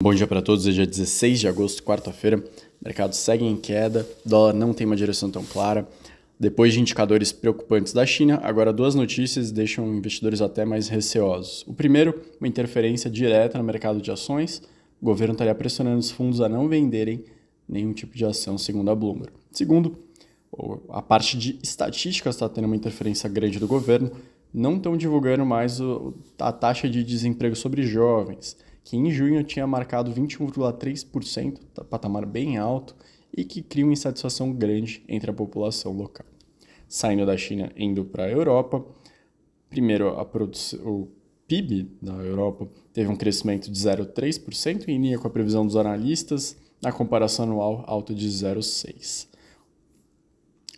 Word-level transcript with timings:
Bom 0.00 0.14
dia 0.14 0.28
para 0.28 0.40
todos, 0.40 0.64
hoje 0.64 0.80
é 0.80 0.86
16 0.86 1.40
de 1.40 1.48
agosto, 1.48 1.82
quarta-feira. 1.82 2.40
Mercado 2.80 3.14
segue 3.14 3.44
em 3.44 3.56
queda, 3.56 4.08
dólar 4.24 4.52
não 4.52 4.72
tem 4.72 4.86
uma 4.86 4.94
direção 4.94 5.28
tão 5.28 5.44
clara. 5.44 5.88
Depois 6.38 6.72
de 6.72 6.80
indicadores 6.80 7.32
preocupantes 7.32 7.92
da 7.92 8.06
China, 8.06 8.38
agora 8.44 8.72
duas 8.72 8.94
notícias 8.94 9.50
deixam 9.50 9.92
investidores 9.92 10.40
até 10.40 10.64
mais 10.64 10.86
receosos. 10.86 11.64
O 11.66 11.74
primeiro, 11.74 12.14
uma 12.38 12.46
interferência 12.46 13.10
direta 13.10 13.58
no 13.58 13.64
mercado 13.64 14.00
de 14.00 14.08
ações. 14.08 14.62
O 15.02 15.04
governo 15.04 15.32
estaria 15.32 15.52
pressionando 15.52 15.98
os 15.98 16.12
fundos 16.12 16.40
a 16.40 16.48
não 16.48 16.68
venderem 16.68 17.24
nenhum 17.68 17.92
tipo 17.92 18.16
de 18.16 18.24
ação, 18.24 18.56
segundo 18.56 18.92
a 18.92 18.94
Bloomberg. 18.94 19.32
Segundo, 19.50 19.98
a 20.90 21.02
parte 21.02 21.36
de 21.36 21.58
estatísticas 21.60 22.36
está 22.36 22.48
tendo 22.48 22.66
uma 22.66 22.76
interferência 22.76 23.28
grande 23.28 23.58
do 23.58 23.66
governo. 23.66 24.12
Não 24.54 24.76
estão 24.76 24.96
divulgando 24.96 25.44
mais 25.44 25.80
a 26.38 26.52
taxa 26.52 26.88
de 26.88 27.02
desemprego 27.02 27.56
sobre 27.56 27.82
jovens 27.82 28.56
que 28.88 28.96
em 28.96 29.10
junho 29.10 29.44
tinha 29.44 29.66
marcado 29.66 30.10
21,3%, 30.10 31.58
tá, 31.74 31.84
patamar 31.84 32.24
bem 32.24 32.56
alto, 32.56 32.96
e 33.36 33.44
que 33.44 33.60
cria 33.60 33.84
uma 33.84 33.92
insatisfação 33.92 34.50
grande 34.50 35.04
entre 35.06 35.30
a 35.30 35.34
população 35.34 35.92
local. 35.92 36.24
Saindo 36.88 37.26
da 37.26 37.36
China, 37.36 37.70
indo 37.76 38.02
para 38.06 38.24
a 38.24 38.30
Europa, 38.30 38.82
primeiro 39.68 40.08
a 40.18 40.26
o 40.86 41.06
PIB 41.46 41.98
da 42.00 42.14
Europa 42.14 42.66
teve 42.94 43.10
um 43.10 43.16
crescimento 43.16 43.70
de 43.70 43.78
0,3%, 43.78 44.88
em 44.88 44.98
linha 44.98 45.18
com 45.18 45.26
a 45.26 45.30
previsão 45.30 45.66
dos 45.66 45.76
analistas, 45.76 46.56
na 46.80 46.90
comparação 46.90 47.44
anual, 47.44 47.84
alta 47.86 48.14
de 48.14 48.26
0,6%. 48.26 49.28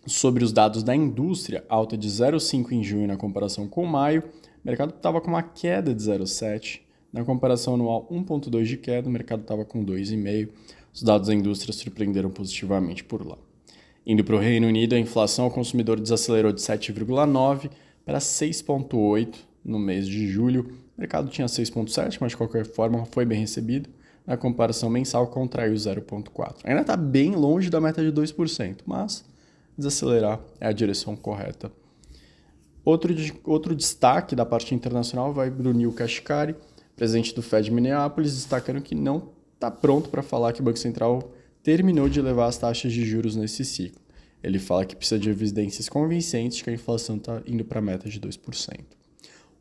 Sobre 0.05 0.43
os 0.43 0.53
dados 0.53 0.83
da 0.83 0.97
indústria, 0.97 1.65
alta 1.69 1.97
de 1.97 2.09
0,5% 2.09 2.73
em 2.73 2.83
junho 2.83 3.07
na 3.07 3.17
comparação 3.17 3.69
com 3.69 3.87
maio, 3.87 4.25
o 4.65 4.67
mercado 4.67 4.93
estava 4.97 5.21
com 5.21 5.29
uma 5.29 5.45
queda 5.45 5.95
de 5.95 6.03
0,7%, 6.03 6.90
na 7.13 7.25
comparação 7.25 7.75
anual, 7.75 8.07
1,2 8.11 8.65
de 8.65 8.77
queda, 8.77 9.09
o 9.09 9.13
mercado 9.13 9.43
estava 9.43 9.65
com 9.65 9.85
2,5. 9.85 10.49
Os 10.93 11.03
dados 11.03 11.29
da 11.29 11.35
indústria 11.35 11.73
surpreenderam 11.73 12.31
positivamente 12.31 13.03
por 13.05 13.27
lá. 13.27 13.37
Indo 14.07 14.25
para 14.25 14.37
o 14.37 14.39
Reino 14.39 14.67
Unido, 14.67 14.95
a 14.95 14.99
inflação 14.99 15.45
ao 15.45 15.51
consumidor 15.51 16.01
desacelerou 16.01 16.53
de 16.53 16.61
7,9 16.61 17.71
para 18.05 18.19
6,8 18.19 19.35
no 19.65 19.79
mês 19.79 20.07
de 20.07 20.29
julho. 20.29 20.73
O 20.97 21.01
mercado 21.01 21.29
tinha 21.29 21.47
6,7, 21.47 22.19
mas 22.21 22.33
de 22.33 22.37
qualquer 22.37 22.65
forma 22.65 23.05
foi 23.07 23.25
bem 23.25 23.41
recebido. 23.41 23.91
Na 24.27 24.37
comparação 24.37 24.89
mensal, 24.89 25.27
contraiu 25.27 25.75
0,4. 25.75 26.57
Ainda 26.65 26.83
está 26.83 26.97
bem 26.97 27.35
longe 27.35 27.71
da 27.71 27.81
meta 27.81 28.03
de 28.03 28.13
2%, 28.13 28.79
mas 28.87 29.25
desacelerar 29.77 30.41
é 30.61 30.67
a 30.67 30.73
direção 30.73 31.17
correta. 31.17 31.71
Outro, 32.85 33.15
outro 33.45 33.75
destaque 33.75 34.35
da 34.35 34.47
parte 34.47 34.75
internacional 34.75 35.33
vai 35.33 35.51
para 35.51 35.69
o 35.69 35.73
Neil 35.73 35.93
Kashkari, 35.93 36.55
presidente 37.01 37.35
do 37.35 37.41
Fed 37.41 37.65
de 37.65 37.71
Minneapolis, 37.71 38.35
destacando 38.35 38.83
que 38.83 38.95
não 38.95 39.31
está 39.55 39.71
pronto 39.71 40.11
para 40.11 40.23
falar 40.23 40.53
que 40.53 40.61
o 40.61 40.63
Banco 40.63 40.79
Central 40.79 41.33
terminou 41.63 42.11
de 42.11 42.19
elevar 42.19 42.47
as 42.47 42.59
taxas 42.59 42.93
de 42.93 43.07
juros 43.07 43.35
nesse 43.35 43.65
ciclo. 43.65 44.03
Ele 44.43 44.59
fala 44.59 44.85
que 44.85 44.95
precisa 44.95 45.19
de 45.19 45.31
evidências 45.31 45.89
convincentes 45.89 46.59
de 46.59 46.65
que 46.65 46.69
a 46.69 46.75
inflação 46.75 47.17
está 47.17 47.41
indo 47.47 47.65
para 47.65 47.79
a 47.79 47.83
meta 47.83 48.07
de 48.07 48.21
2%. 48.21 48.81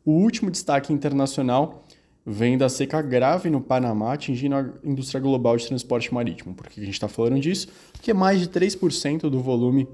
O 0.04 0.12
último 0.12 0.50
destaque 0.50 0.92
internacional 0.92 1.86
vem 2.26 2.58
da 2.58 2.68
seca 2.68 3.00
grave 3.00 3.48
no 3.48 3.62
Panamá, 3.62 4.12
atingindo 4.12 4.56
a 4.56 4.74
indústria 4.84 5.18
global 5.18 5.56
de 5.56 5.66
transporte 5.66 6.12
marítimo. 6.12 6.54
Por 6.54 6.68
que 6.68 6.78
a 6.78 6.84
gente 6.84 6.92
está 6.92 7.08
falando 7.08 7.40
disso? 7.40 7.68
Porque 7.90 8.12
mais 8.12 8.38
de 8.38 8.48
3% 8.48 9.30
do 9.30 9.40
volume 9.40 9.88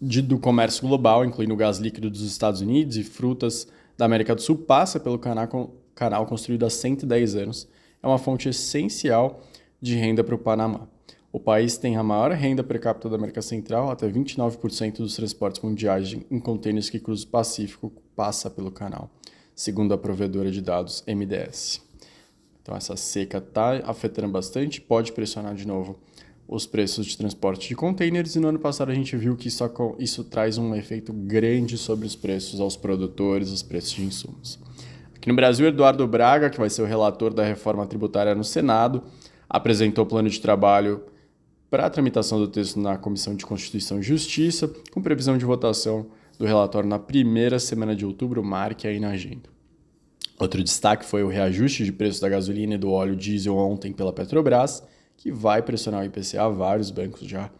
de, 0.00 0.22
do 0.22 0.38
comércio 0.38 0.86
global, 0.86 1.24
incluindo 1.24 1.56
gás 1.56 1.78
líquido 1.78 2.08
dos 2.08 2.22
Estados 2.22 2.60
Unidos 2.60 2.96
e 2.96 3.02
frutas 3.02 3.66
da 3.98 4.04
América 4.04 4.32
do 4.32 4.40
Sul, 4.40 4.58
passa 4.58 5.00
pelo 5.00 5.18
canal 5.18 5.48
canal 5.94 6.26
construído 6.26 6.66
há 6.66 6.70
110 6.70 7.36
anos, 7.36 7.68
é 8.02 8.06
uma 8.06 8.18
fonte 8.18 8.48
essencial 8.48 9.40
de 9.80 9.96
renda 9.96 10.22
para 10.22 10.34
o 10.34 10.38
Panamá. 10.38 10.88
O 11.32 11.40
país 11.40 11.76
tem 11.76 11.96
a 11.96 12.02
maior 12.02 12.30
renda 12.30 12.62
per 12.62 12.80
capita 12.80 13.08
da 13.08 13.16
América 13.16 13.42
Central, 13.42 13.90
até 13.90 14.08
29% 14.08 14.98
dos 14.98 15.16
transportes 15.16 15.60
mundiais 15.60 16.16
em 16.30 16.38
contêineres 16.38 16.88
que 16.88 17.00
cruzam 17.00 17.26
o 17.26 17.30
Pacífico 17.30 17.92
passa 18.14 18.48
pelo 18.48 18.70
canal, 18.70 19.10
segundo 19.54 19.92
a 19.92 19.98
provedora 19.98 20.50
de 20.50 20.60
dados 20.60 21.02
MDS. 21.08 21.82
Então 22.62 22.76
essa 22.76 22.96
seca 22.96 23.38
está 23.38 23.82
afetando 23.84 24.28
bastante, 24.28 24.80
pode 24.80 25.12
pressionar 25.12 25.54
de 25.54 25.66
novo 25.66 25.98
os 26.46 26.66
preços 26.66 27.06
de 27.06 27.16
transporte 27.16 27.68
de 27.68 27.74
contêineres 27.74 28.36
e 28.36 28.40
no 28.40 28.48
ano 28.48 28.58
passado 28.58 28.90
a 28.90 28.94
gente 28.94 29.16
viu 29.16 29.36
que 29.36 29.48
isso, 29.48 29.64
isso 29.98 30.24
traz 30.24 30.56
um 30.56 30.74
efeito 30.74 31.12
grande 31.12 31.76
sobre 31.76 32.06
os 32.06 32.14
preços 32.14 32.60
aos 32.60 32.76
produtores, 32.76 33.50
os 33.50 33.62
preços 33.62 33.92
de 33.92 34.04
insumos. 34.04 34.58
Aqui 35.24 35.30
no 35.30 35.36
Brasil, 35.36 35.66
Eduardo 35.66 36.06
Braga, 36.06 36.50
que 36.50 36.58
vai 36.58 36.68
ser 36.68 36.82
o 36.82 36.84
relator 36.84 37.32
da 37.32 37.42
reforma 37.42 37.86
tributária 37.86 38.34
no 38.34 38.44
Senado, 38.44 39.02
apresentou 39.48 40.04
o 40.04 40.06
plano 40.06 40.28
de 40.28 40.38
trabalho 40.38 41.02
para 41.70 41.86
a 41.86 41.88
tramitação 41.88 42.38
do 42.38 42.46
texto 42.46 42.78
na 42.78 42.98
Comissão 42.98 43.34
de 43.34 43.46
Constituição 43.46 44.00
e 44.00 44.02
Justiça, 44.02 44.70
com 44.92 45.00
previsão 45.00 45.38
de 45.38 45.44
votação 45.46 46.08
do 46.38 46.44
relatório 46.44 46.86
na 46.86 46.98
primeira 46.98 47.58
semana 47.58 47.96
de 47.96 48.04
outubro, 48.04 48.44
marque 48.44 48.86
aí 48.86 49.00
na 49.00 49.12
agenda. 49.12 49.48
Outro 50.38 50.62
destaque 50.62 51.06
foi 51.06 51.22
o 51.22 51.28
reajuste 51.28 51.86
de 51.86 51.92
preço 51.92 52.20
da 52.20 52.28
gasolina 52.28 52.74
e 52.74 52.78
do 52.78 52.90
óleo 52.90 53.16
diesel 53.16 53.56
ontem 53.56 53.94
pela 53.94 54.12
Petrobras, 54.12 54.82
que 55.16 55.32
vai 55.32 55.62
pressionar 55.62 56.02
o 56.02 56.04
IPCA, 56.04 56.50
vários 56.50 56.90
bancos 56.90 57.26
já 57.26 57.50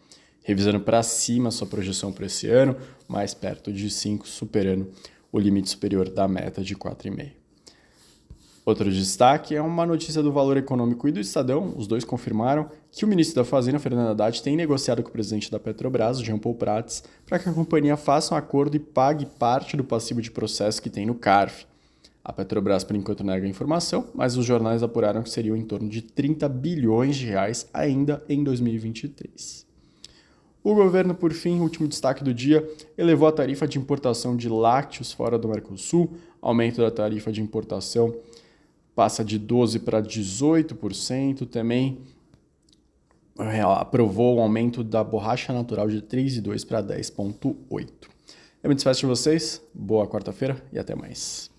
revisando 0.43 0.81
para 0.81 1.01
cima 1.01 1.49
sua 1.49 1.65
projeção 1.65 2.13
para 2.13 2.27
esse 2.27 2.47
ano, 2.47 2.75
mais 3.07 3.33
perto 3.33 3.73
de 3.73 3.89
5, 3.89 4.27
superando 4.27 4.87
o 5.31 5.39
limite 5.39 5.71
superior 5.71 6.07
da 6.07 6.27
meta 6.27 6.63
de 6.63 6.75
4,5. 6.75 7.44
Outro 8.65 8.91
destaque 8.91 9.53
é 9.53 9.61
uma 9.61 9.85
notícia 9.85 10.23
do 10.23 10.31
Valor 10.31 10.57
Econômico 10.57 11.07
e 11.07 11.11
do 11.11 11.19
Estadão, 11.19 11.75
os 11.77 11.85
dois 11.85 12.03
confirmaram 12.03 12.67
que 12.91 13.05
o 13.05 13.07
ministro 13.07 13.35
da 13.35 13.45
Fazenda, 13.45 13.77
Fernando 13.77 14.09
Haddad, 14.09 14.41
tem 14.41 14.55
negociado 14.55 15.03
com 15.03 15.09
o 15.09 15.11
presidente 15.11 15.51
da 15.51 15.59
Petrobras, 15.59 16.19
Jean 16.19 16.39
Paul 16.39 16.55
Prats, 16.55 17.03
para 17.27 17.37
que 17.37 17.47
a 17.47 17.53
companhia 17.53 17.95
faça 17.95 18.33
um 18.33 18.37
acordo 18.37 18.75
e 18.75 18.79
pague 18.79 19.27
parte 19.27 19.77
do 19.77 19.83
passivo 19.83 20.19
de 20.19 20.31
processo 20.31 20.81
que 20.81 20.89
tem 20.89 21.05
no 21.05 21.13
CARF. 21.13 21.67
A 22.23 22.33
Petrobras, 22.33 22.83
por 22.83 22.95
enquanto, 22.95 23.23
nega 23.23 23.45
a 23.45 23.49
informação, 23.49 24.09
mas 24.15 24.35
os 24.35 24.43
jornais 24.43 24.81
apuraram 24.81 25.21
que 25.21 25.29
seriam 25.29 25.55
em 25.55 25.63
torno 25.63 25.87
de 25.87 26.01
30 26.01 26.49
bilhões 26.49 27.17
de 27.17 27.27
reais 27.27 27.69
ainda 27.71 28.23
em 28.27 28.43
2023. 28.43 29.63
O 30.63 30.73
governo, 30.73 31.13
por 31.13 31.31
fim, 31.33 31.59
último 31.59 31.87
destaque 31.87 32.23
do 32.23 32.33
dia, 32.33 32.67
elevou 32.97 33.27
a 33.27 33.31
tarifa 33.31 33.67
de 33.67 33.77
importação 33.77 34.35
de 34.35 34.49
lácteos 34.49 35.11
fora 35.11 35.37
do 35.37 35.47
Mercosul, 35.47 36.13
aumento 36.41 36.81
da 36.81 36.89
tarifa 36.89 37.31
de 37.31 37.43
importação 37.43 38.11
passa 38.95 39.23
de 39.23 39.39
12% 39.39 39.83
para 39.83 40.01
18%. 40.01 41.45
Também 41.47 41.99
é, 43.37 43.61
aprovou 43.61 44.37
o 44.37 44.41
aumento 44.41 44.83
da 44.83 45.03
borracha 45.03 45.51
natural 45.51 45.89
de 45.89 46.01
3,2% 46.01 46.65
para 46.65 46.81
10,8%. 46.81 47.89
Eu 48.63 48.69
me 48.69 48.73
despeço 48.73 49.01
de 49.01 49.05
vocês, 49.05 49.61
boa 49.73 50.07
quarta-feira 50.07 50.63
e 50.73 50.79
até 50.79 50.95
mais. 50.95 51.54